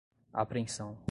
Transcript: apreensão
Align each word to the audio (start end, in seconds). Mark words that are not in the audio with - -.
apreensão 0.33 0.97